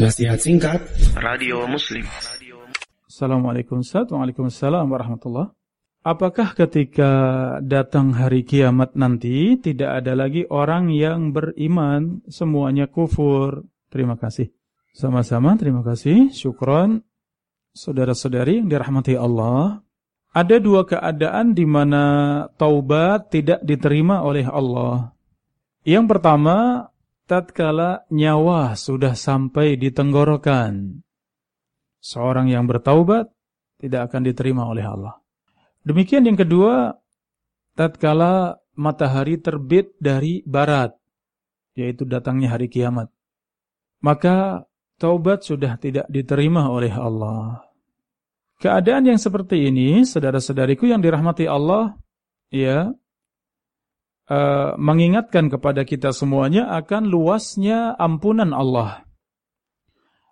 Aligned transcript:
Nasihat 0.00 0.40
singkat 0.40 0.80
Radio 1.12 1.68
Muslim 1.68 2.08
Assalamualaikum 3.04 3.84
Waalaikumsalam 3.84 4.88
warahmatullah 4.88 5.52
Apakah 6.00 6.56
ketika 6.56 7.12
datang 7.60 8.16
hari 8.16 8.40
kiamat 8.48 8.96
nanti 8.96 9.60
tidak 9.60 10.00
ada 10.00 10.16
lagi 10.16 10.48
orang 10.48 10.88
yang 10.88 11.36
beriman 11.36 12.24
semuanya 12.32 12.88
kufur? 12.88 13.68
Terima 13.92 14.16
kasih. 14.16 14.48
Sama-sama 14.96 15.60
terima 15.60 15.84
kasih. 15.84 16.32
Syukron. 16.32 17.04
Saudara-saudari 17.76 18.64
yang 18.64 18.72
dirahmati 18.72 19.20
Allah. 19.20 19.84
Ada 20.32 20.64
dua 20.64 20.88
keadaan 20.88 21.52
di 21.52 21.68
mana 21.68 22.04
taubat 22.56 23.28
tidak 23.28 23.60
diterima 23.60 24.24
oleh 24.24 24.48
Allah. 24.48 25.12
Yang 25.84 26.16
pertama, 26.16 26.88
tatkala 27.30 28.10
nyawa 28.10 28.74
sudah 28.74 29.14
sampai 29.14 29.78
di 29.78 29.94
tenggorokan. 29.94 30.98
Seorang 32.02 32.50
yang 32.50 32.66
bertaubat 32.66 33.30
tidak 33.78 34.10
akan 34.10 34.26
diterima 34.26 34.66
oleh 34.66 34.82
Allah. 34.82 35.14
Demikian 35.86 36.26
yang 36.26 36.34
kedua, 36.34 36.98
tatkala 37.78 38.58
matahari 38.74 39.38
terbit 39.38 39.94
dari 40.02 40.42
barat, 40.42 40.90
yaitu 41.78 42.02
datangnya 42.02 42.58
hari 42.58 42.66
kiamat. 42.66 43.14
Maka 44.02 44.66
taubat 44.98 45.46
sudah 45.46 45.78
tidak 45.78 46.10
diterima 46.10 46.66
oleh 46.66 46.90
Allah. 46.90 47.62
Keadaan 48.58 49.06
yang 49.06 49.20
seperti 49.22 49.70
ini, 49.70 50.02
saudara-saudariku 50.02 50.84
yang 50.84 51.00
dirahmati 51.00 51.46
Allah, 51.48 51.96
ya, 52.52 52.92
uh, 54.30 54.78
mengingatkan 54.78 55.50
kepada 55.50 55.82
kita 55.82 56.14
semuanya 56.14 56.70
akan 56.78 57.10
luasnya 57.10 57.98
ampunan 57.98 58.54
Allah. 58.54 59.02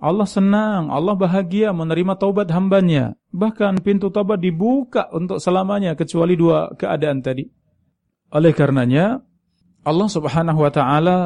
Allah 0.00 0.24
senang, 0.24 0.88
Allah 0.88 1.12
bahagia 1.12 1.76
menerima 1.76 2.16
taubat 2.16 2.48
hambanya. 2.48 3.20
Bahkan 3.36 3.84
pintu 3.84 4.08
taubat 4.08 4.40
dibuka 4.40 5.12
untuk 5.12 5.36
selamanya 5.44 5.92
kecuali 5.92 6.40
dua 6.40 6.72
keadaan 6.72 7.20
tadi. 7.20 7.44
Oleh 8.32 8.56
karenanya, 8.56 9.20
Allah 9.84 10.08
subhanahu 10.08 10.64
wa 10.64 10.72
ta'ala 10.72 11.18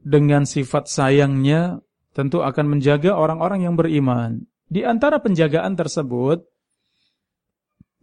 dengan 0.00 0.48
sifat 0.48 0.88
sayangnya 0.88 1.84
tentu 2.16 2.40
akan 2.40 2.78
menjaga 2.78 3.12
orang-orang 3.12 3.68
yang 3.68 3.76
beriman. 3.76 4.48
Di 4.64 4.88
antara 4.88 5.20
penjagaan 5.20 5.76
tersebut, 5.76 6.48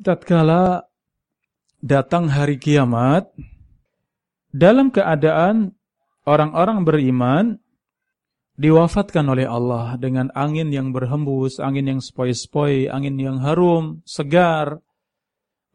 tatkala 0.05 0.85
datang 1.85 2.33
hari 2.33 2.57
kiamat, 2.57 3.29
dalam 4.49 4.89
keadaan 4.89 5.77
orang-orang 6.25 6.81
beriman 6.81 7.45
diwafatkan 8.57 9.29
oleh 9.29 9.45
Allah 9.45 9.93
dengan 10.01 10.33
angin 10.33 10.73
yang 10.73 10.89
berhembus, 10.89 11.61
angin 11.61 11.85
yang 11.85 12.01
sepoi-sepoi, 12.01 12.89
angin 12.89 13.21
yang 13.21 13.37
harum, 13.37 14.01
segar, 14.01 14.81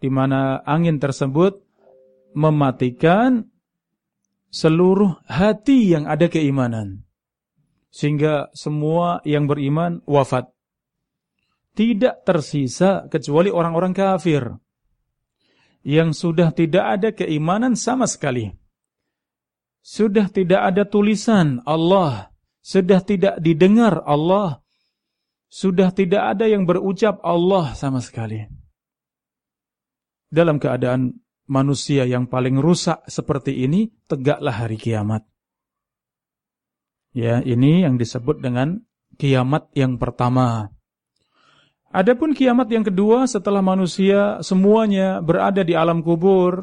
di 0.03 0.11
mana 0.11 0.67
angin 0.67 0.99
tersebut 0.99 1.63
mematikan 2.35 3.47
seluruh 4.51 5.23
hati 5.31 5.95
yang 5.95 6.11
ada 6.11 6.27
keimanan. 6.27 7.07
Sehingga 7.95 8.51
semua 8.55 9.23
yang 9.23 9.47
beriman 9.47 10.03
wafat. 10.07 10.51
Tidak 11.75 12.27
tersisa 12.27 13.07
kecuali 13.07 13.51
orang-orang 13.51 13.95
kafir. 13.95 14.59
Yang 15.81 16.21
sudah 16.21 16.53
tidak 16.53 16.85
ada 17.01 17.09
keimanan 17.13 17.73
sama 17.77 18.05
sekali. 18.05 18.53
Sudah 19.81 20.29
tidak 20.29 20.61
ada 20.61 20.85
tulisan 20.85 21.65
Allah 21.65 22.31
sudah 22.61 23.01
tidak 23.01 23.41
didengar 23.41 24.05
Allah. 24.05 24.61
Sudah 25.51 25.91
tidak 25.91 26.39
ada 26.39 26.47
yang 26.47 26.63
berucap 26.63 27.19
Allah 27.27 27.75
sama 27.75 27.99
sekali. 27.99 28.47
Dalam 30.31 30.63
keadaan 30.63 31.19
manusia 31.51 32.07
yang 32.07 32.31
paling 32.31 32.55
rusak 32.63 33.03
seperti 33.11 33.67
ini, 33.67 33.91
tegaklah 34.07 34.63
hari 34.63 34.79
kiamat. 34.79 35.27
Ya, 37.11 37.43
ini 37.43 37.83
yang 37.83 37.99
disebut 37.99 38.39
dengan 38.39 38.87
kiamat 39.19 39.75
yang 39.75 39.99
pertama. 39.99 40.71
Adapun 41.91 42.39
kiamat 42.39 42.71
yang 42.71 42.87
kedua 42.87 43.27
setelah 43.27 43.59
manusia 43.59 44.39
semuanya 44.47 45.19
berada 45.19 45.67
di 45.67 45.75
alam 45.75 46.07
kubur, 46.07 46.63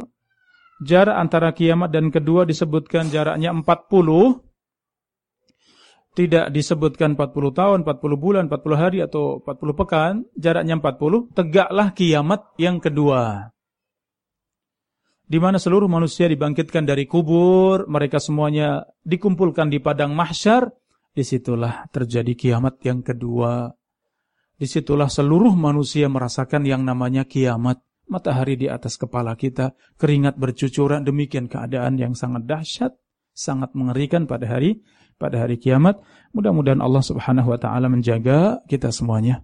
jarak 0.79 1.19
antara 1.19 1.51
kiamat 1.51 1.91
dan 1.91 2.07
kedua 2.07 2.47
disebutkan 2.47 3.11
jaraknya 3.11 3.51
40 3.51 4.47
tidak 6.17 6.49
disebutkan 6.49 7.13
40 7.13 7.53
tahun, 7.53 7.77
40 7.85 8.17
bulan, 8.17 8.49
40 8.49 8.73
hari 8.73 9.05
atau 9.05 9.37
40 9.45 9.77
pekan, 9.77 10.13
jaraknya 10.33 10.81
40, 10.81 11.29
tegaklah 11.29 11.93
kiamat 11.93 12.41
yang 12.57 12.81
kedua. 12.81 13.53
Di 15.29 15.37
mana 15.37 15.61
seluruh 15.61 15.85
manusia 15.85 16.25
dibangkitkan 16.25 16.89
dari 16.89 17.05
kubur, 17.05 17.85
mereka 17.85 18.17
semuanya 18.17 18.89
dikumpulkan 19.05 19.69
di 19.69 19.77
padang 19.77 20.17
mahsyar, 20.17 20.73
di 21.13 21.21
situlah 21.21 21.85
terjadi 21.93 22.33
kiamat 22.33 22.81
yang 22.81 23.05
kedua. 23.05 23.69
Di 24.57 24.65
situlah 24.65 25.05
seluruh 25.05 25.53
manusia 25.53 26.09
merasakan 26.09 26.65
yang 26.65 26.81
namanya 26.81 27.29
kiamat. 27.29 27.81
Matahari 28.07 28.55
di 28.55 28.71
atas 28.71 28.95
kepala 28.95 29.35
kita, 29.35 29.75
keringat 29.99 30.39
bercucuran, 30.39 31.03
demikian 31.03 31.51
keadaan 31.51 31.99
yang 31.99 32.15
sangat 32.15 32.47
dahsyat, 32.47 32.95
sangat 33.35 33.75
mengerikan 33.75 34.23
pada 34.25 34.47
hari 34.47 34.79
pada 35.19 35.43
hari 35.43 35.59
kiamat. 35.59 35.99
Mudah-mudahan 36.31 36.79
Allah 36.79 37.03
Subhanahu 37.03 37.51
wa 37.51 37.59
taala 37.59 37.91
menjaga 37.91 38.63
kita 38.69 38.93
semuanya. 38.93 39.43